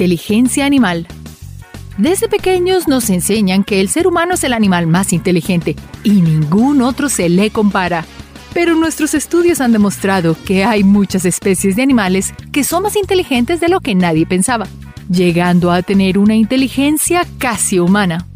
Inteligencia 0.00 0.64
animal. 0.64 1.06
Desde 1.98 2.26
pequeños 2.26 2.88
nos 2.88 3.10
enseñan 3.10 3.64
que 3.64 3.82
el 3.82 3.90
ser 3.90 4.06
humano 4.06 4.32
es 4.32 4.44
el 4.44 4.54
animal 4.54 4.86
más 4.86 5.12
inteligente 5.12 5.76
y 6.02 6.22
ningún 6.22 6.80
otro 6.80 7.10
se 7.10 7.28
le 7.28 7.50
compara. 7.50 8.06
Pero 8.54 8.74
nuestros 8.76 9.12
estudios 9.12 9.60
han 9.60 9.72
demostrado 9.72 10.38
que 10.46 10.64
hay 10.64 10.84
muchas 10.84 11.26
especies 11.26 11.76
de 11.76 11.82
animales 11.82 12.32
que 12.50 12.64
son 12.64 12.84
más 12.84 12.96
inteligentes 12.96 13.60
de 13.60 13.68
lo 13.68 13.80
que 13.80 13.94
nadie 13.94 14.24
pensaba, 14.24 14.66
llegando 15.10 15.70
a 15.70 15.82
tener 15.82 16.16
una 16.16 16.34
inteligencia 16.34 17.26
casi 17.36 17.78
humana. 17.78 18.26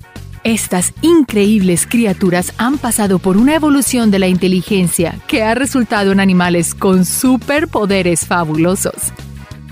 Estas 0.43 0.93
increíbles 1.01 1.87
criaturas 1.87 2.53
han 2.59 2.77
pasado 2.77 3.19
por 3.19 3.39
una 3.39 3.55
evolución 3.55 4.11
de 4.11 4.19
la 4.19 4.29
inteligencia 4.29 5.19
que 5.27 5.43
ha 5.43 5.55
resultado 5.55 6.13
en 6.13 6.21
animales 6.21 6.75
con 6.75 7.07
superpoderes 7.07 8.27
fabulosos. 8.27 9.15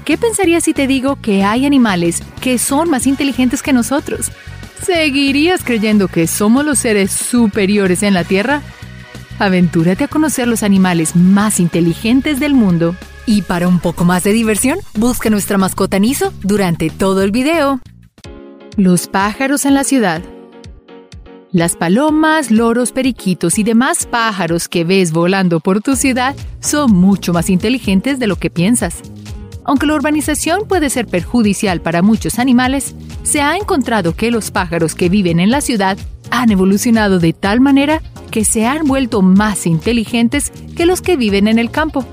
¿Qué 0.05 0.19
pensarías 0.19 0.65
si 0.65 0.75
te 0.75 0.89
digo 0.89 1.17
que 1.17 1.45
hay 1.45 1.65
animales 1.65 2.23
que 2.41 2.59
son 2.59 2.91
más 2.91 3.07
inteligentes 3.07 3.63
que 3.63 3.73
nosotros? 3.73 4.33
¿Seguirías 4.85 5.63
creyendo 5.63 6.09
que 6.09 6.27
somos 6.27 6.65
los 6.65 6.81
seres 6.81 7.13
superiores 7.13 8.03
en 8.03 8.15
la 8.15 8.25
Tierra? 8.25 8.63
Aventúrate 9.39 10.05
a 10.05 10.09
conocer 10.09 10.49
los 10.49 10.65
animales 10.65 11.15
más 11.15 11.61
inteligentes 11.61 12.41
del 12.41 12.55
mundo. 12.55 12.97
Y 13.27 13.43
para 13.43 13.69
un 13.69 13.79
poco 13.79 14.05
más 14.05 14.25
de 14.25 14.33
diversión, 14.33 14.81
busca 14.95 15.31
nuestra 15.31 15.57
mascota 15.57 16.01
Niso 16.01 16.33
durante 16.43 16.91
todo 16.91 17.23
el 17.23 17.31
video. 17.31 17.81
Los 18.77 19.07
pájaros 19.07 19.65
en 19.65 19.75
la 19.75 19.85
ciudad. 19.85 20.21
Las 21.53 21.77
palomas, 21.77 22.51
loros, 22.51 22.91
periquitos 22.91 23.57
y 23.59 23.63
demás 23.63 24.07
pájaros 24.07 24.69
que 24.69 24.83
ves 24.83 25.13
volando 25.13 25.61
por 25.61 25.81
tu 25.81 25.95
ciudad 25.95 26.35
son 26.59 26.91
mucho 26.91 27.33
más 27.33 27.51
inteligentes 27.51 28.19
de 28.19 28.27
lo 28.27 28.35
que 28.35 28.51
piensas. 28.51 29.03
Aunque 29.65 29.87
la 29.87 29.95
urbanización 29.95 30.67
puede 30.67 30.91
ser 30.91 31.07
perjudicial 31.07 31.81
para 31.81 32.03
muchos 32.03 32.39
animales, 32.39 32.95
se 33.23 33.41
ha 33.41 33.57
encontrado 33.57 34.15
que 34.15 34.31
los 34.31 34.51
pájaros 34.51 34.95
que 34.95 35.09
viven 35.09 35.41
en 35.41 35.51
la 35.51 35.61
ciudad 35.61 35.97
han 36.31 36.51
evolucionado 36.51 37.19
de 37.19 37.33
tal 37.33 37.61
manera 37.61 38.03
que 38.31 38.45
se 38.45 38.67
han 38.67 38.87
vuelto 38.87 39.23
más 39.23 39.67
inteligentes 39.67 40.51
que 40.75 40.87
los 40.87 41.03
que 41.03 41.17
viven 41.17 41.47
en 41.47 41.59
el 41.59 41.71
campo. 41.71 42.05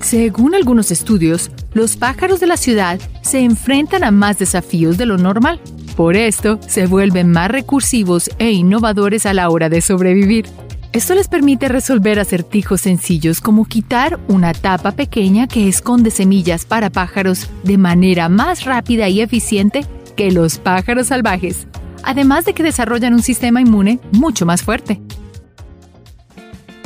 Según 0.00 0.54
algunos 0.54 0.90
estudios, 0.90 1.50
los 1.72 1.96
pájaros 1.96 2.38
de 2.38 2.46
la 2.46 2.56
ciudad 2.56 3.00
se 3.22 3.40
enfrentan 3.40 4.04
a 4.04 4.10
más 4.10 4.38
desafíos 4.38 4.96
de 4.96 5.06
lo 5.06 5.18
normal. 5.18 5.60
Por 5.96 6.16
esto, 6.16 6.58
se 6.66 6.86
vuelven 6.86 7.30
más 7.30 7.50
recursivos 7.50 8.30
e 8.38 8.50
innovadores 8.50 9.26
a 9.26 9.34
la 9.34 9.48
hora 9.48 9.68
de 9.68 9.80
sobrevivir. 9.80 10.46
Esto 10.94 11.16
les 11.16 11.26
permite 11.26 11.66
resolver 11.66 12.20
acertijos 12.20 12.82
sencillos 12.82 13.40
como 13.40 13.64
quitar 13.64 14.20
una 14.28 14.52
tapa 14.52 14.92
pequeña 14.92 15.48
que 15.48 15.66
esconde 15.66 16.12
semillas 16.12 16.66
para 16.66 16.88
pájaros 16.88 17.50
de 17.64 17.78
manera 17.78 18.28
más 18.28 18.64
rápida 18.64 19.08
y 19.08 19.20
eficiente 19.20 19.84
que 20.14 20.30
los 20.30 20.58
pájaros 20.58 21.08
salvajes, 21.08 21.66
además 22.04 22.44
de 22.44 22.54
que 22.54 22.62
desarrollan 22.62 23.12
un 23.12 23.22
sistema 23.22 23.60
inmune 23.60 23.98
mucho 24.12 24.46
más 24.46 24.62
fuerte. 24.62 25.00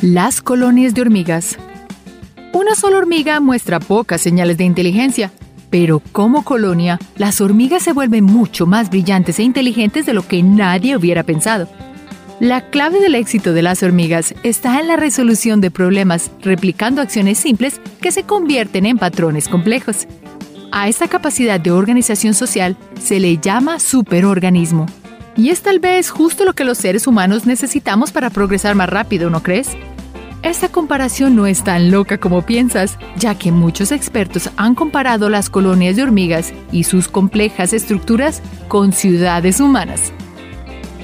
Las 0.00 0.40
colonias 0.40 0.94
de 0.94 1.02
hormigas. 1.02 1.58
Una 2.54 2.76
sola 2.76 2.96
hormiga 2.96 3.40
muestra 3.40 3.78
pocas 3.78 4.22
señales 4.22 4.56
de 4.56 4.64
inteligencia, 4.64 5.32
pero 5.68 6.00
como 6.12 6.44
colonia, 6.44 6.98
las 7.18 7.42
hormigas 7.42 7.82
se 7.82 7.92
vuelven 7.92 8.24
mucho 8.24 8.64
más 8.64 8.88
brillantes 8.88 9.38
e 9.38 9.42
inteligentes 9.42 10.06
de 10.06 10.14
lo 10.14 10.26
que 10.26 10.42
nadie 10.42 10.96
hubiera 10.96 11.24
pensado. 11.24 11.68
La 12.40 12.60
clave 12.70 13.00
del 13.00 13.16
éxito 13.16 13.52
de 13.52 13.62
las 13.62 13.82
hormigas 13.82 14.32
está 14.44 14.78
en 14.78 14.86
la 14.86 14.94
resolución 14.94 15.60
de 15.60 15.72
problemas 15.72 16.30
replicando 16.40 17.02
acciones 17.02 17.36
simples 17.38 17.80
que 18.00 18.12
se 18.12 18.22
convierten 18.22 18.86
en 18.86 18.96
patrones 18.96 19.48
complejos. 19.48 20.06
A 20.70 20.88
esta 20.88 21.08
capacidad 21.08 21.58
de 21.58 21.72
organización 21.72 22.34
social 22.34 22.76
se 23.02 23.18
le 23.18 23.38
llama 23.38 23.80
superorganismo. 23.80 24.86
Y 25.36 25.50
es 25.50 25.62
tal 25.62 25.80
vez 25.80 26.10
justo 26.10 26.44
lo 26.44 26.52
que 26.52 26.62
los 26.62 26.78
seres 26.78 27.08
humanos 27.08 27.44
necesitamos 27.44 28.12
para 28.12 28.30
progresar 28.30 28.76
más 28.76 28.88
rápido, 28.88 29.30
¿no 29.30 29.42
crees? 29.42 29.70
Esta 30.44 30.68
comparación 30.68 31.34
no 31.34 31.48
es 31.48 31.64
tan 31.64 31.90
loca 31.90 32.18
como 32.18 32.42
piensas, 32.42 32.98
ya 33.16 33.36
que 33.36 33.50
muchos 33.50 33.90
expertos 33.90 34.50
han 34.56 34.76
comparado 34.76 35.28
las 35.28 35.50
colonias 35.50 35.96
de 35.96 36.04
hormigas 36.04 36.52
y 36.70 36.84
sus 36.84 37.08
complejas 37.08 37.72
estructuras 37.72 38.42
con 38.68 38.92
ciudades 38.92 39.58
humanas. 39.58 40.12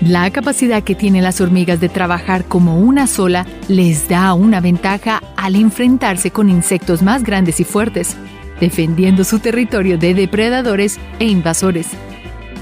La 0.01 0.31
capacidad 0.31 0.83
que 0.83 0.95
tienen 0.95 1.23
las 1.23 1.41
hormigas 1.41 1.81
de 1.81 1.89
trabajar 1.89 2.45
como 2.45 2.79
una 2.79 3.07
sola 3.07 3.47
les 3.69 4.09
da 4.09 4.35
una 4.35 4.61
ventaja 4.61 5.23
al 5.37 5.57
enfrentarse 5.57 6.31
con 6.31 6.51
insectos 6.51 7.03
más 7.03 7.23
grandes 7.23 7.61
y 7.61 7.65
fuertes, 7.65 8.17
defendiendo 8.61 9.25
su 9.25 9.39
territorio 9.39 9.97
de 9.97 10.15
depredadores 10.15 10.99
e 11.21 11.27
invasores. 11.27 11.89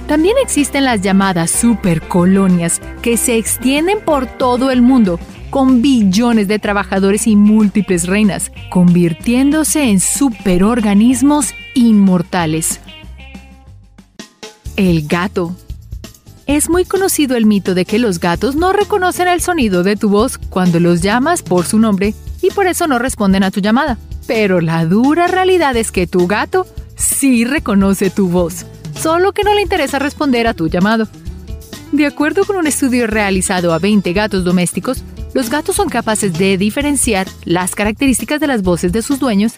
También 0.07 0.37
existen 0.43 0.85
las 0.85 1.01
llamadas 1.01 1.51
supercolonias 1.51 2.81
que 3.01 3.17
se 3.17 3.37
extienden 3.37 3.99
por 4.05 4.27
todo 4.27 4.71
el 4.71 4.83
mundo, 4.83 5.19
con 5.51 5.83
billones 5.83 6.49
de 6.49 6.59
trabajadores 6.59 7.27
y 7.27 7.35
múltiples 7.37 8.07
reinas, 8.07 8.53
convirtiéndose 8.71 9.91
en 9.91 10.01
superorganismos 10.01 11.55
inmortales. 11.75 12.81
El 14.77 15.07
gato 15.07 15.55
es 16.57 16.69
muy 16.69 16.85
conocido 16.85 17.37
el 17.37 17.47
mito 17.47 17.75
de 17.75 17.85
que 17.85 17.99
los 17.99 18.21
gatos 18.21 18.57
no 18.57 18.73
reconocen 18.73 19.29
el 19.29 19.41
sonido 19.41 19.83
de 19.83 19.97
tu 19.97 20.09
voz 20.09 20.39
cuando 20.39 20.81
los 20.81 21.01
llamas 21.01 21.43
por 21.43 21.65
su 21.65 21.79
nombre 21.79 22.15
y 22.43 22.51
por 22.51 22.67
eso 22.67 22.87
no 22.87 22.99
responden 22.99 23.43
a 23.43 23.51
tu 23.51 23.61
llamada. 23.61 23.99
Pero 24.27 24.61
la 24.61 24.85
dura 24.85 25.27
realidad 25.29 25.77
es 25.77 25.91
que 25.91 26.07
tu 26.07 26.27
gato 26.27 26.67
sí 26.95 27.45
reconoce 27.45 28.11
tu 28.11 28.29
voz, 28.29 28.67
solo 29.01 29.33
que 29.33 29.45
no 29.45 29.55
le 29.55 29.63
interesa 29.63 29.99
responder 29.99 30.47
a 30.47 30.55
tu 30.55 30.69
llamado. 30.69 31.09
De 31.91 32.07
acuerdo 32.07 32.45
con 32.45 32.57
un 32.57 32.67
estudio 32.67 33.07
realizado 33.07 33.73
a 33.73 33.79
20 33.79 34.13
gatos 34.13 34.45
domésticos, 34.45 35.03
los 35.35 35.49
gatos 35.49 35.77
son 35.77 35.89
capaces 35.89 36.33
de 36.35 36.59
diferenciar 36.59 37.27
las 37.45 37.75
características 37.75 38.41
de 38.41 38.47
las 38.47 38.63
voces 38.63 38.93
de 38.93 39.03
sus 39.03 39.19
dueños 39.19 39.55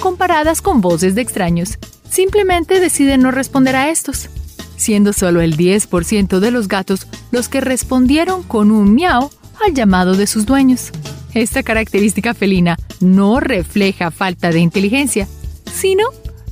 comparadas 0.00 0.62
con 0.62 0.80
voces 0.80 1.14
de 1.14 1.22
extraños. 1.22 1.78
Simplemente 2.08 2.78
deciden 2.78 3.22
no 3.22 3.30
responder 3.30 3.74
a 3.74 3.90
estos 3.90 4.28
siendo 4.76 5.12
solo 5.12 5.40
el 5.40 5.56
10% 5.56 6.38
de 6.38 6.50
los 6.50 6.68
gatos 6.68 7.06
los 7.30 7.48
que 7.48 7.60
respondieron 7.60 8.42
con 8.42 8.70
un 8.70 8.94
miau 8.94 9.30
al 9.64 9.74
llamado 9.74 10.14
de 10.16 10.26
sus 10.26 10.46
dueños. 10.46 10.90
Esta 11.34 11.62
característica 11.62 12.34
felina 12.34 12.78
no 13.00 13.40
refleja 13.40 14.10
falta 14.10 14.50
de 14.50 14.60
inteligencia, 14.60 15.28
sino 15.72 16.04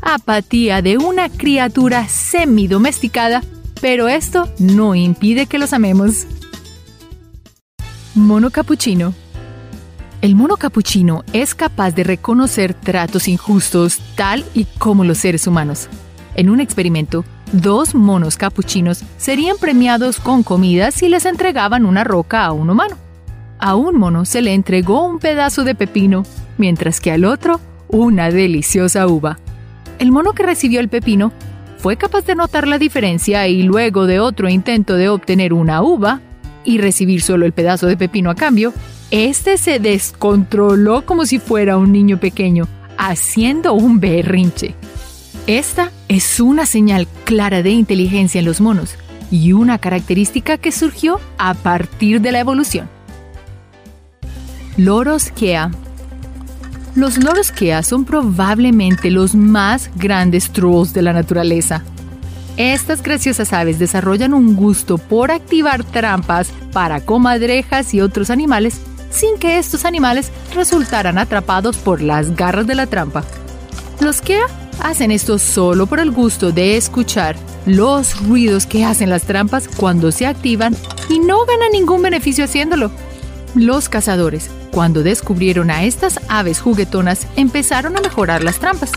apatía 0.03 0.83
de 0.83 0.99
una 0.99 1.29
criatura 1.31 2.09
semi-domesticada, 2.09 3.43
pero 3.81 4.09
esto 4.09 4.49
no 4.59 4.95
impide 4.95 5.47
que 5.47 5.59
los 5.59 5.73
amemos. 5.73 6.27
Mono 8.15 8.51
capuchino. 8.51 9.15
El 10.21 10.37
mono 10.37 10.56
capuchino 10.56 11.25
es 11.33 11.55
capaz 11.55 11.91
de 11.93 12.05
reconocer 12.05 12.75
tratos 12.75 13.29
injustos 13.29 14.01
tal 14.15 14.45
y 14.55 14.65
como 14.79 15.05
los 15.05 15.19
seres 15.19 15.47
humanos. 15.47 15.89
En 16.35 16.49
un 16.49 16.61
experimento, 16.61 17.25
dos 17.54 17.94
monos 17.94 18.37
capuchinos 18.37 19.03
serían 19.16 19.56
premiados 19.59 20.19
con 20.19 20.42
comida 20.42 20.91
si 20.91 21.09
les 21.09 21.25
entregaban 21.25 21.87
una 21.87 22.04
roca 22.04 22.44
a 22.44 22.53
un 22.53 22.70
humano. 22.70 22.97
A 23.59 23.76
un 23.76 23.97
mono 23.97 24.25
se 24.25 24.42
le 24.42 24.53
entregó 24.53 25.06
un 25.06 25.19
pedazo 25.19 25.64
de 25.64 25.75
pepino, 25.75 26.25
mientras 26.59 27.00
que 27.00 27.12
al 27.12 27.25
otro 27.25 27.60
una 27.88 28.31
deliciosa 28.31 29.06
uva. 29.06 29.38
El 29.98 30.10
mono 30.10 30.32
que 30.32 30.43
recibió 30.43 30.81
el 30.81 30.88
pepino 30.88 31.32
fue 31.78 31.97
capaz 31.97 32.26
de 32.26 32.34
notar 32.34 32.66
la 32.66 32.78
diferencia 32.78 33.47
y 33.47 33.62
luego 33.62 34.06
de 34.06 34.19
otro 34.19 34.48
intento 34.48 34.97
de 34.97 35.09
obtener 35.09 35.53
una 35.53 35.82
uva 35.82 36.20
y 36.64 36.78
recibir 36.78 37.22
solo 37.22 37.47
el 37.47 37.53
pedazo 37.53 37.87
de 37.87 37.97
pepino 37.97 38.31
a 38.31 38.34
cambio, 38.34 38.72
este 39.10 39.59
se 39.59 39.78
descontroló 39.78 41.06
como 41.06 41.26
si 41.26 41.38
fuera 41.38 41.76
un 41.76 41.93
niño 41.93 42.19
pequeño, 42.19 42.66
haciendo 42.97 43.75
un 43.75 44.00
berrinche. 44.00 44.75
Esta 45.46 45.90
es 46.09 46.41
una 46.41 46.67
señal 46.67 47.06
clara 47.25 47.62
de 47.62 47.71
inteligencia 47.71 48.39
en 48.39 48.45
los 48.45 48.61
monos 48.61 48.95
y 49.31 49.53
una 49.53 49.79
característica 49.79 50.59
que 50.59 50.73
surgió 50.73 51.21
a 51.39 51.55
partir 51.55 52.21
de 52.21 52.33
la 52.33 52.41
evolución. 52.41 52.89
Loros 54.77 55.31
Kea 55.31 55.71
Los 56.95 57.19
loros 57.19 57.53
Kea 57.53 57.83
son 57.83 58.05
probablemente 58.05 59.11
los 59.11 59.35
más 59.35 59.91
grandes 59.97 60.51
trolls 60.51 60.93
de 60.93 61.03
la 61.03 61.12
naturaleza. 61.12 61.83
Estas 62.56 63.03
graciosas 63.03 63.53
aves 63.53 63.79
desarrollan 63.79 64.35
un 64.35 64.55
gusto 64.55 64.99
por 64.99 65.31
activar 65.31 65.83
trampas 65.85 66.51
para 66.73 67.01
comadrejas 67.01 67.95
y 67.95 68.01
otros 68.01 68.31
animales 68.31 68.81
sin 69.11 69.39
que 69.39 69.59
estos 69.59 69.85
animales 69.85 70.31
resultaran 70.55 71.19
atrapados 71.19 71.77
por 71.77 72.03
las 72.03 72.35
garras 72.37 72.67
de 72.67 72.75
la 72.75 72.87
trampa. 72.87 73.25
Los 74.01 74.21
Kea 74.21 74.47
hacen 74.81 75.11
esto 75.11 75.38
solo 75.38 75.87
por 75.87 76.00
el 76.00 76.11
gusto 76.11 76.53
de 76.53 76.76
escuchar 76.76 77.37
los 77.67 78.21
ruidos 78.26 78.67
que 78.67 78.85
hacen 78.85 79.11
las 79.11 79.23
trampas 79.23 79.69
cuando 79.69 80.12
se 80.12 80.26
activan 80.26 80.76
y 81.09 81.19
no 81.19 81.44
ganan 81.47 81.73
ningún 81.73 82.03
beneficio 82.03 82.44
haciéndolo. 82.44 82.91
Los 83.55 83.88
cazadores, 83.88 84.50
cuando 84.71 85.03
descubrieron 85.03 85.71
a 85.71 85.85
estas 85.85 86.21
aves 86.29 86.61
juguetonas, 86.61 87.26
empezaron 87.37 87.97
a 87.97 88.00
mejorar 88.00 88.43
las 88.43 88.59
trampas. 88.59 88.91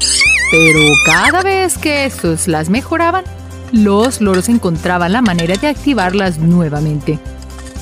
Pero 0.52 0.80
cada 1.06 1.44
vez 1.44 1.78
que 1.78 2.06
estos 2.06 2.48
las 2.48 2.70
mejoraban, 2.70 3.24
los 3.72 4.22
loros 4.22 4.50
encontraban 4.50 5.12
la 5.12 5.22
manera 5.22 5.56
de 5.56 5.68
activarlas 5.68 6.40
nuevamente. 6.40 7.20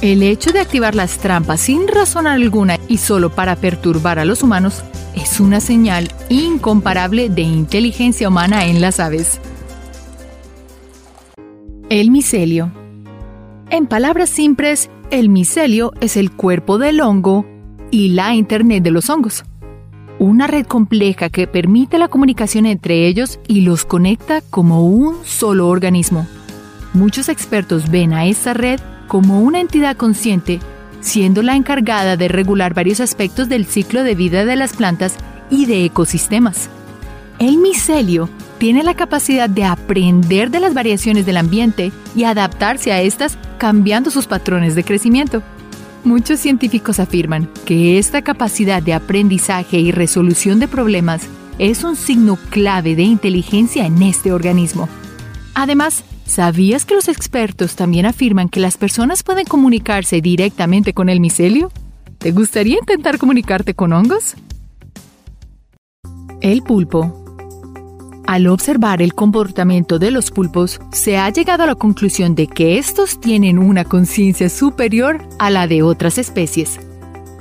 El 0.01 0.23
hecho 0.23 0.51
de 0.51 0.59
activar 0.59 0.95
las 0.95 1.17
trampas 1.17 1.61
sin 1.61 1.87
razón 1.87 2.27
alguna 2.27 2.77
y 2.87 2.97
solo 2.97 3.29
para 3.29 3.55
perturbar 3.55 4.19
a 4.19 4.25
los 4.25 4.43
humanos 4.43 4.83
es 5.15 5.39
una 5.39 5.59
señal 5.59 6.11
incomparable 6.29 7.29
de 7.29 7.41
inteligencia 7.41 8.27
humana 8.27 8.65
en 8.65 8.81
las 8.81 8.99
aves. 8.99 9.39
El 11.89 12.11
micelio. 12.11 12.71
En 13.69 13.87
palabras 13.87 14.29
simples, 14.29 14.89
el 15.11 15.29
micelio 15.29 15.91
es 16.01 16.17
el 16.17 16.31
cuerpo 16.31 16.77
del 16.77 17.01
hongo 17.01 17.45
y 17.91 18.09
la 18.09 18.33
Internet 18.33 18.83
de 18.83 18.91
los 18.91 19.09
hongos. 19.09 19.43
Una 20.17 20.47
red 20.47 20.65
compleja 20.65 21.29
que 21.29 21.45
permite 21.45 21.97
la 21.97 22.07
comunicación 22.07 22.65
entre 22.65 23.07
ellos 23.07 23.39
y 23.47 23.61
los 23.61 23.85
conecta 23.85 24.41
como 24.41 24.87
un 24.87 25.17
solo 25.25 25.67
organismo. 25.67 26.25
Muchos 26.93 27.27
expertos 27.29 27.91
ven 27.91 28.13
a 28.13 28.25
esta 28.25 28.53
red 28.53 28.79
como 29.07 29.41
una 29.41 29.59
entidad 29.59 29.97
consciente, 29.97 30.59
siendo 31.05 31.43
la 31.43 31.55
encargada 31.55 32.17
de 32.17 32.27
regular 32.27 32.73
varios 32.73 32.99
aspectos 32.99 33.47
del 33.47 33.65
ciclo 33.65 34.03
de 34.03 34.15
vida 34.15 34.43
de 34.43 34.55
las 34.55 34.73
plantas 34.73 35.15
y 35.51 35.67
de 35.67 35.85
ecosistemas. 35.85 36.67
El 37.37 37.57
micelio 37.59 38.27
tiene 38.57 38.83
la 38.83 38.95
capacidad 38.95 39.47
de 39.47 39.65
aprender 39.65 40.49
de 40.49 40.59
las 40.59 40.73
variaciones 40.73 41.25
del 41.25 41.37
ambiente 41.37 41.91
y 42.15 42.23
adaptarse 42.23 42.91
a 42.91 43.01
estas 43.01 43.37
cambiando 43.59 44.09
sus 44.09 44.25
patrones 44.25 44.73
de 44.73 44.83
crecimiento. 44.83 45.43
Muchos 46.03 46.39
científicos 46.39 46.99
afirman 46.99 47.49
que 47.65 47.99
esta 47.99 48.23
capacidad 48.23 48.81
de 48.81 48.93
aprendizaje 48.93 49.77
y 49.77 49.91
resolución 49.91 50.59
de 50.59 50.67
problemas 50.67 51.21
es 51.59 51.83
un 51.83 51.95
signo 51.95 52.37
clave 52.49 52.95
de 52.95 53.03
inteligencia 53.03 53.85
en 53.85 54.01
este 54.01 54.33
organismo. 54.33 54.89
Además, 55.53 56.03
¿sabías 56.25 56.85
que 56.85 56.95
los 56.95 57.07
expertos 57.07 57.75
también 57.75 58.05
afirman 58.05 58.49
que 58.49 58.59
las 58.59 58.77
personas 58.77 59.23
pueden 59.23 59.45
comunicarse 59.45 60.21
directamente 60.21 60.93
con 60.93 61.09
el 61.09 61.19
micelio? 61.19 61.71
¿Te 62.17 62.31
gustaría 62.31 62.77
intentar 62.79 63.17
comunicarte 63.17 63.73
con 63.73 63.93
hongos? 63.93 64.35
El 66.41 66.63
pulpo 66.63 67.25
al 68.27 68.47
observar 68.47 69.03
el 69.03 69.13
comportamiento 69.13 69.99
de 69.99 70.09
los 70.09 70.31
pulpos, 70.31 70.79
se 70.91 71.17
ha 71.17 71.29
llegado 71.29 71.63
a 71.63 71.67
la 71.67 71.75
conclusión 71.75 72.33
de 72.33 72.47
que 72.47 72.79
estos 72.79 73.19
tienen 73.19 73.59
una 73.59 73.85
conciencia 73.85 74.49
superior 74.49 75.21
a 75.37 75.51
la 75.51 75.67
de 75.67 75.83
otras 75.83 76.17
especies. 76.17 76.79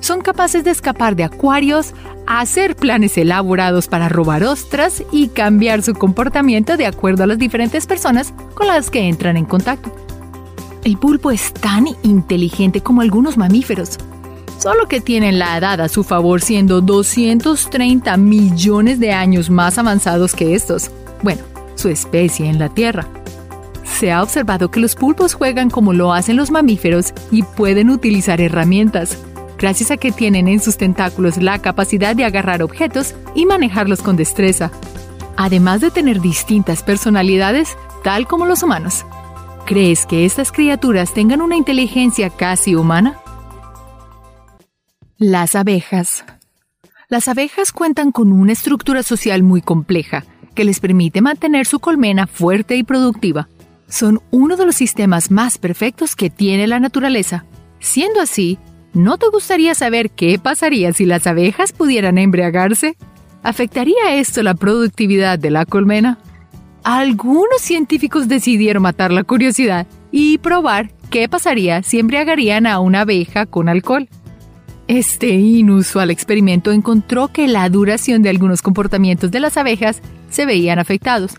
Son 0.00 0.20
capaces 0.20 0.62
de 0.62 0.70
escapar 0.70 1.16
de 1.16 1.24
acuarios, 1.24 1.94
hacer 2.26 2.76
planes 2.76 3.16
elaborados 3.18 3.88
para 3.88 4.08
robar 4.08 4.44
ostras 4.44 5.02
y 5.12 5.28
cambiar 5.28 5.82
su 5.82 5.94
comportamiento 5.94 6.76
de 6.76 6.86
acuerdo 6.86 7.24
a 7.24 7.26
las 7.26 7.38
diferentes 7.38 7.86
personas 7.86 8.32
con 8.54 8.66
las 8.66 8.90
que 8.90 9.08
entran 9.08 9.36
en 9.36 9.44
contacto. 9.44 9.94
El 10.84 10.98
pulpo 10.98 11.30
es 11.30 11.52
tan 11.52 11.86
inteligente 12.02 12.82
como 12.82 13.00
algunos 13.00 13.36
mamíferos, 13.36 13.98
solo 14.58 14.86
que 14.86 15.00
tienen 15.00 15.38
la 15.38 15.56
edad 15.56 15.80
a 15.80 15.88
su 15.88 16.04
favor 16.04 16.42
siendo 16.42 16.80
230 16.80 18.16
millones 18.16 19.00
de 19.00 19.12
años 19.12 19.48
más 19.50 19.78
avanzados 19.78 20.34
que 20.34 20.54
estos. 20.54 20.90
Bueno, 21.22 21.42
su 21.74 21.88
especie 21.88 22.48
en 22.48 22.58
la 22.58 22.68
Tierra. 22.68 23.06
Se 23.84 24.12
ha 24.12 24.22
observado 24.22 24.70
que 24.70 24.80
los 24.80 24.94
pulpos 24.94 25.34
juegan 25.34 25.70
como 25.70 25.92
lo 25.92 26.12
hacen 26.12 26.36
los 26.36 26.50
mamíferos 26.50 27.14
y 27.30 27.42
pueden 27.42 27.90
utilizar 27.90 28.40
herramientas, 28.40 29.18
gracias 29.64 29.90
a 29.90 29.96
que 29.96 30.12
tienen 30.12 30.46
en 30.46 30.60
sus 30.60 30.76
tentáculos 30.76 31.38
la 31.38 31.58
capacidad 31.58 32.14
de 32.14 32.26
agarrar 32.26 32.62
objetos 32.62 33.14
y 33.34 33.46
manejarlos 33.46 34.02
con 34.02 34.14
destreza, 34.14 34.70
además 35.38 35.80
de 35.80 35.90
tener 35.90 36.20
distintas 36.20 36.82
personalidades, 36.82 37.74
tal 38.02 38.26
como 38.26 38.44
los 38.44 38.62
humanos. 38.62 39.06
¿Crees 39.64 40.04
que 40.04 40.26
estas 40.26 40.52
criaturas 40.52 41.14
tengan 41.14 41.40
una 41.40 41.56
inteligencia 41.56 42.28
casi 42.28 42.74
humana? 42.74 43.18
Las 45.16 45.54
abejas. 45.54 46.26
Las 47.08 47.26
abejas 47.26 47.72
cuentan 47.72 48.12
con 48.12 48.32
una 48.32 48.52
estructura 48.52 49.02
social 49.02 49.42
muy 49.42 49.62
compleja 49.62 50.26
que 50.54 50.66
les 50.66 50.78
permite 50.78 51.22
mantener 51.22 51.64
su 51.64 51.80
colmena 51.80 52.26
fuerte 52.26 52.76
y 52.76 52.82
productiva. 52.82 53.48
Son 53.88 54.20
uno 54.30 54.58
de 54.58 54.66
los 54.66 54.76
sistemas 54.76 55.30
más 55.30 55.56
perfectos 55.56 56.16
que 56.16 56.28
tiene 56.28 56.66
la 56.66 56.80
naturaleza. 56.80 57.46
Siendo 57.80 58.20
así, 58.20 58.58
¿no 58.94 59.18
te 59.18 59.28
gustaría 59.28 59.74
saber 59.74 60.10
qué 60.10 60.38
pasaría 60.38 60.92
si 60.92 61.04
las 61.04 61.26
abejas 61.26 61.72
pudieran 61.72 62.16
embriagarse? 62.16 62.96
¿Afectaría 63.42 64.14
esto 64.14 64.42
la 64.42 64.54
productividad 64.54 65.38
de 65.38 65.50
la 65.50 65.66
colmena? 65.66 66.18
Algunos 66.82 67.60
científicos 67.60 68.28
decidieron 68.28 68.82
matar 68.82 69.12
la 69.12 69.24
curiosidad 69.24 69.86
y 70.10 70.38
probar 70.38 70.90
qué 71.10 71.28
pasaría 71.28 71.82
si 71.82 71.98
embriagarían 71.98 72.66
a 72.66 72.78
una 72.78 73.02
abeja 73.02 73.46
con 73.46 73.68
alcohol. 73.68 74.08
Este 74.86 75.30
inusual 75.30 76.10
experimento 76.10 76.70
encontró 76.70 77.28
que 77.28 77.48
la 77.48 77.68
duración 77.68 78.22
de 78.22 78.28
algunos 78.28 78.62
comportamientos 78.62 79.30
de 79.30 79.40
las 79.40 79.56
abejas 79.56 80.02
se 80.30 80.44
veían 80.44 80.78
afectados. 80.78 81.32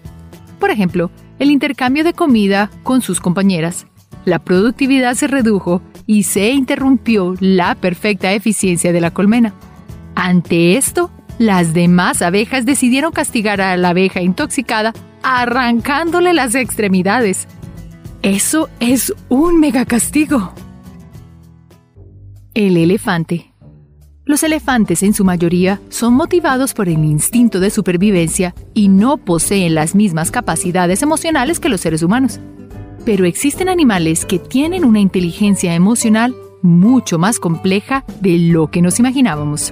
Por 0.59 0.71
ejemplo, 0.71 1.11
el 1.37 1.51
intercambio 1.51 2.03
de 2.03 2.13
comida 2.13 2.71
con 2.83 3.01
sus 3.01 3.19
compañeras. 3.19 3.85
La 4.25 4.39
productividad 4.39 5.13
se 5.13 5.27
redujo 5.27 5.81
y 6.07 6.23
se 6.23 6.51
interrumpió 6.51 7.35
la 7.39 7.75
perfecta 7.75 8.31
eficiencia 8.33 8.93
de 8.93 9.01
la 9.01 9.11
colmena. 9.11 9.53
Ante 10.15 10.77
esto, 10.77 11.11
las 11.39 11.73
demás 11.73 12.21
abejas 12.21 12.65
decidieron 12.65 13.11
castigar 13.11 13.61
a 13.61 13.75
la 13.77 13.89
abeja 13.89 14.21
intoxicada 14.21 14.93
arrancándole 15.23 16.33
las 16.33 16.55
extremidades. 16.55 17.47
Eso 18.21 18.69
es 18.79 19.13
un 19.27 19.59
mega 19.59 19.85
castigo. 19.85 20.53
El 22.53 22.77
elefante. 22.77 23.51
Los 24.23 24.41
elefantes 24.43 25.03
en 25.03 25.13
su 25.13 25.23
mayoría 25.23 25.79
son 25.89 26.15
motivados 26.15 26.73
por 26.73 26.89
el 26.89 27.03
instinto 27.03 27.59
de 27.59 27.69
supervivencia 27.69 28.55
y 28.73 28.87
no 28.87 29.17
poseen 29.17 29.75
las 29.75 29.93
mismas 29.93 30.31
capacidades 30.31 31.03
emocionales 31.03 31.59
que 31.59 31.69
los 31.69 31.81
seres 31.81 32.01
humanos. 32.01 32.39
Pero 33.05 33.25
existen 33.25 33.69
animales 33.69 34.25
que 34.25 34.39
tienen 34.39 34.83
una 34.83 34.99
inteligencia 34.99 35.75
emocional 35.75 36.35
mucho 36.61 37.19
más 37.19 37.39
compleja 37.39 38.03
de 38.19 38.37
lo 38.39 38.71
que 38.71 38.81
nos 38.81 38.99
imaginábamos. 38.99 39.71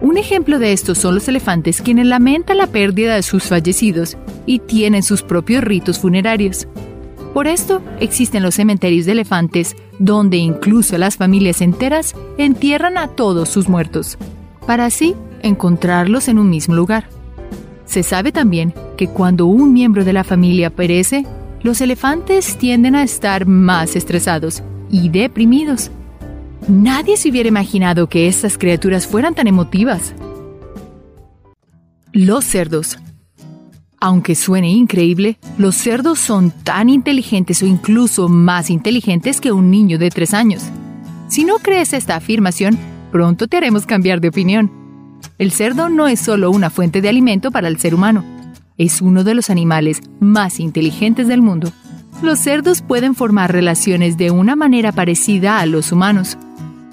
Un 0.00 0.16
ejemplo 0.16 0.58
de 0.58 0.72
esto 0.72 0.94
son 0.94 1.16
los 1.16 1.28
elefantes 1.28 1.82
quienes 1.82 2.06
lamentan 2.06 2.58
la 2.58 2.66
pérdida 2.66 3.14
de 3.16 3.22
sus 3.22 3.44
fallecidos 3.44 4.16
y 4.46 4.60
tienen 4.60 5.02
sus 5.02 5.22
propios 5.22 5.62
ritos 5.62 5.98
funerarios. 5.98 6.66
Por 7.34 7.46
esto 7.46 7.80
existen 7.98 8.42
los 8.42 8.56
cementerios 8.56 9.06
de 9.06 9.12
elefantes, 9.12 9.76
donde 9.98 10.36
incluso 10.36 10.98
las 10.98 11.16
familias 11.16 11.60
enteras 11.60 12.14
entierran 12.36 12.98
a 12.98 13.08
todos 13.08 13.48
sus 13.48 13.68
muertos, 13.68 14.18
para 14.66 14.86
así 14.86 15.14
encontrarlos 15.42 16.28
en 16.28 16.38
un 16.38 16.50
mismo 16.50 16.74
lugar. 16.74 17.08
Se 17.86 18.02
sabe 18.02 18.32
también 18.32 18.74
que 18.96 19.08
cuando 19.08 19.46
un 19.46 19.72
miembro 19.72 20.04
de 20.04 20.12
la 20.12 20.24
familia 20.24 20.70
perece, 20.70 21.26
los 21.62 21.80
elefantes 21.80 22.56
tienden 22.58 22.94
a 22.94 23.02
estar 23.02 23.46
más 23.46 23.96
estresados 23.96 24.62
y 24.90 25.08
deprimidos. 25.08 25.90
Nadie 26.68 27.16
se 27.16 27.30
hubiera 27.30 27.48
imaginado 27.48 28.08
que 28.08 28.28
estas 28.28 28.58
criaturas 28.58 29.06
fueran 29.06 29.34
tan 29.34 29.46
emotivas. 29.46 30.14
Los 32.12 32.44
cerdos 32.44 32.98
aunque 34.04 34.34
suene 34.34 34.68
increíble, 34.72 35.38
los 35.58 35.76
cerdos 35.76 36.18
son 36.18 36.50
tan 36.50 36.88
inteligentes 36.88 37.62
o 37.62 37.66
incluso 37.66 38.28
más 38.28 38.68
inteligentes 38.68 39.40
que 39.40 39.52
un 39.52 39.70
niño 39.70 39.96
de 39.96 40.10
tres 40.10 40.34
años. 40.34 40.64
Si 41.28 41.44
no 41.44 41.60
crees 41.60 41.92
esta 41.92 42.16
afirmación, 42.16 42.76
pronto 43.12 43.46
te 43.46 43.58
haremos 43.58 43.86
cambiar 43.86 44.20
de 44.20 44.26
opinión. 44.26 44.72
El 45.38 45.52
cerdo 45.52 45.88
no 45.88 46.08
es 46.08 46.18
solo 46.18 46.50
una 46.50 46.68
fuente 46.68 47.00
de 47.00 47.10
alimento 47.10 47.52
para 47.52 47.68
el 47.68 47.78
ser 47.78 47.94
humano, 47.94 48.24
es 48.82 49.00
uno 49.00 49.24
de 49.24 49.34
los 49.34 49.50
animales 49.50 50.00
más 50.20 50.60
inteligentes 50.60 51.28
del 51.28 51.42
mundo. 51.42 51.72
Los 52.22 52.38
cerdos 52.38 52.82
pueden 52.82 53.14
formar 53.14 53.52
relaciones 53.52 54.16
de 54.16 54.30
una 54.30 54.56
manera 54.56 54.92
parecida 54.92 55.58
a 55.58 55.66
los 55.66 55.92
humanos, 55.92 56.38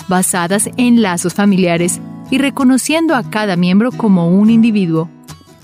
basadas 0.08 0.70
en 0.78 1.02
lazos 1.02 1.34
familiares 1.34 2.00
y 2.32 2.38
reconociendo 2.38 3.16
a 3.16 3.30
cada 3.30 3.56
miembro 3.56 3.92
como 3.92 4.30
un 4.30 4.50
individuo. 4.50 5.10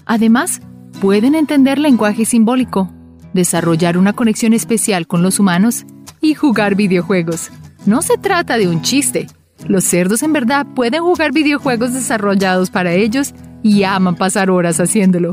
Además, 0.06 0.62
pueden 1.02 1.36
entender 1.36 1.80
lenguaje 1.80 2.26
simbólico, 2.26 2.92
desarrollar 3.34 3.98
una 3.98 4.14
conexión 4.14 4.54
especial 4.54 5.08
con 5.08 5.22
los 5.22 5.40
humanos 5.40 5.86
y 6.22 6.34
jugar 6.34 6.76
videojuegos. 6.76 7.52
No 7.86 8.02
se 8.02 8.18
trata 8.18 8.58
de 8.58 8.68
un 8.68 8.82
chiste. 8.82 9.28
Los 9.68 9.84
cerdos 9.84 10.24
en 10.24 10.34
verdad 10.34 10.66
pueden 10.76 11.02
jugar 11.02 11.32
videojuegos 11.32 11.94
desarrollados 11.94 12.70
para 12.70 12.94
ellos 12.94 13.34
y 13.64 13.84
aman 13.84 14.16
pasar 14.16 14.50
horas 14.50 14.80
haciéndolo. 14.80 15.32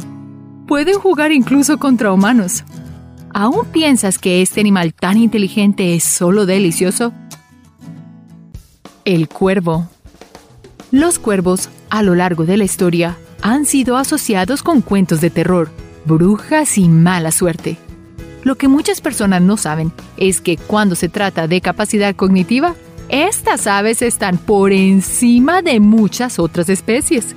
Pueden 0.67 0.99
jugar 0.99 1.33
incluso 1.33 1.79
contra 1.79 2.13
humanos. 2.13 2.65
¿Aún 3.35 3.67
piensas 3.73 4.19
que 4.19 4.43
este 4.43 4.61
animal 4.61 4.95
tan 4.95 5.17
inteligente 5.17 5.95
es 5.95 6.05
solo 6.05 6.47
delicioso? 6.47 7.13
El 9.05 9.29
cuervo. 9.29 9.89
Los 10.91 11.19
cuervos, 11.19 11.69
a 11.91 12.03
lo 12.03 12.15
largo 12.15 12.45
de 12.45 12.57
la 12.57 12.65
historia, 12.65 13.17
han 13.41 13.65
sido 13.65 13.97
asociados 13.97 14.63
con 14.63 14.83
cuentos 14.83 15.21
de 15.21 15.31
terror, 15.31 15.71
brujas 16.05 16.79
y 16.79 16.89
mala 16.89 17.33
suerte. 17.33 17.79
Lo 18.45 18.57
que 18.57 18.69
muchas 18.69 19.01
personas 19.01 19.43
no 19.43 19.57
saben 19.57 19.93
es 20.17 20.41
que 20.41 20.57
cuando 20.57 20.95
se 20.95 21.09
trata 21.09 21.49
de 21.49 21.61
capacidad 21.61 22.15
cognitiva, 22.15 22.75
estas 23.09 23.67
aves 23.67 24.03
están 24.03 24.39
por 24.39 24.73
encima 24.73 25.63
de 25.63 25.81
muchas 25.81 26.39
otras 26.39 26.69
especies. 26.69 27.35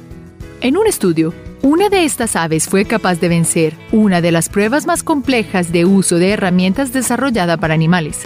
En 0.62 0.78
un 0.78 0.88
estudio, 0.88 1.34
una 1.66 1.90
de 1.90 2.06
estas 2.06 2.36
aves 2.36 2.70
fue 2.70 2.86
capaz 2.86 3.20
de 3.20 3.28
vencer 3.28 3.74
una 3.92 4.22
de 4.22 4.32
las 4.32 4.50
pruebas 4.50 4.86
más 4.86 5.02
complejas 5.02 5.72
de 5.72 5.84
uso 5.84 6.20
de 6.20 6.30
herramientas 6.30 6.94
desarrollada 6.94 7.58
para 7.58 7.74
animales. 7.74 8.20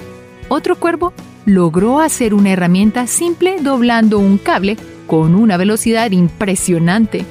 Otro 0.50 0.76
cuervo 0.76 1.14
logró 1.46 2.02
hacer 2.02 2.34
una 2.34 2.52
herramienta 2.52 3.08
simple 3.08 3.56
doblando 3.62 4.20
un 4.20 4.40
cable 4.40 4.76
con 5.08 5.36
una 5.36 5.56
velocidad 5.56 6.12
impresionante. 6.12 7.24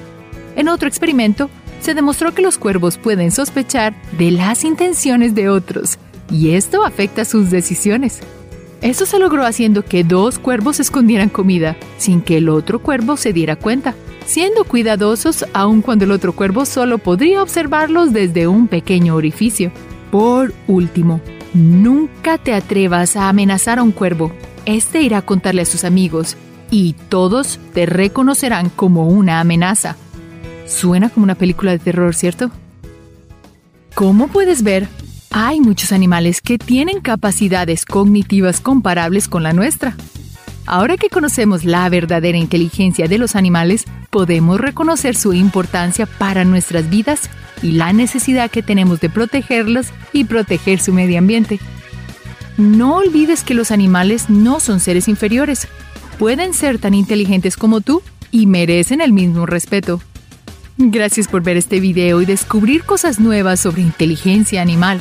En 0.56 0.68
otro 0.68 0.88
experimento, 0.88 1.50
se 1.82 1.92
demostró 1.92 2.32
que 2.32 2.40
los 2.40 2.56
cuervos 2.56 2.96
pueden 2.96 3.30
sospechar 3.30 3.94
de 4.16 4.30
las 4.30 4.64
intenciones 4.64 5.34
de 5.34 5.50
otros, 5.50 5.98
y 6.30 6.52
esto 6.52 6.86
afecta 6.86 7.26
sus 7.26 7.50
decisiones. 7.50 8.20
Eso 8.80 9.06
se 9.06 9.18
logró 9.18 9.44
haciendo 9.44 9.84
que 9.84 10.04
dos 10.04 10.38
cuervos 10.38 10.78
escondieran 10.78 11.28
comida, 11.28 11.76
sin 11.96 12.20
que 12.20 12.36
el 12.38 12.48
otro 12.48 12.80
cuervo 12.80 13.16
se 13.16 13.32
diera 13.32 13.56
cuenta, 13.56 13.94
siendo 14.24 14.64
cuidadosos 14.64 15.44
aun 15.52 15.82
cuando 15.82 16.04
el 16.04 16.12
otro 16.12 16.32
cuervo 16.34 16.64
solo 16.64 16.98
podría 16.98 17.42
observarlos 17.42 18.12
desde 18.12 18.46
un 18.46 18.68
pequeño 18.68 19.16
orificio. 19.16 19.72
Por 20.12 20.54
último, 20.68 21.20
nunca 21.54 22.38
te 22.38 22.54
atrevas 22.54 23.16
a 23.16 23.28
amenazar 23.28 23.78
a 23.78 23.82
un 23.82 23.92
cuervo. 23.92 24.32
Este 24.64 25.02
irá 25.02 25.18
a 25.18 25.22
contarle 25.22 25.62
a 25.62 25.66
sus 25.66 25.84
amigos, 25.84 26.36
y 26.70 26.94
todos 27.08 27.58
te 27.74 27.86
reconocerán 27.86 28.68
como 28.68 29.08
una 29.08 29.40
amenaza. 29.40 29.96
Suena 30.66 31.08
como 31.08 31.24
una 31.24 31.34
película 31.34 31.72
de 31.72 31.78
terror, 31.78 32.14
¿cierto? 32.14 32.50
Como 33.94 34.28
puedes 34.28 34.62
ver, 34.62 34.86
hay 35.30 35.60
muchos 35.60 35.92
animales 35.92 36.40
que 36.40 36.58
tienen 36.58 37.00
capacidades 37.00 37.84
cognitivas 37.84 38.60
comparables 38.60 39.28
con 39.28 39.42
la 39.42 39.52
nuestra. 39.52 39.94
Ahora 40.66 40.96
que 40.96 41.08
conocemos 41.08 41.64
la 41.64 41.88
verdadera 41.88 42.36
inteligencia 42.36 43.08
de 43.08 43.18
los 43.18 43.36
animales, 43.36 43.84
podemos 44.10 44.60
reconocer 44.60 45.16
su 45.16 45.32
importancia 45.32 46.06
para 46.06 46.44
nuestras 46.44 46.90
vidas 46.90 47.30
y 47.62 47.72
la 47.72 47.92
necesidad 47.92 48.50
que 48.50 48.62
tenemos 48.62 49.00
de 49.00 49.10
protegerlos 49.10 49.88
y 50.12 50.24
proteger 50.24 50.80
su 50.80 50.92
medio 50.92 51.18
ambiente. 51.18 51.58
No 52.56 52.96
olvides 52.96 53.44
que 53.44 53.54
los 53.54 53.70
animales 53.70 54.28
no 54.28 54.60
son 54.60 54.80
seres 54.80 55.08
inferiores. 55.08 55.68
Pueden 56.18 56.52
ser 56.52 56.78
tan 56.78 56.92
inteligentes 56.94 57.56
como 57.56 57.80
tú 57.80 58.02
y 58.30 58.46
merecen 58.46 59.00
el 59.00 59.12
mismo 59.12 59.46
respeto. 59.46 60.00
Gracias 60.76 61.28
por 61.28 61.42
ver 61.42 61.56
este 61.56 61.80
video 61.80 62.20
y 62.20 62.26
descubrir 62.26 62.84
cosas 62.84 63.20
nuevas 63.20 63.60
sobre 63.60 63.82
inteligencia 63.82 64.60
animal. 64.60 65.00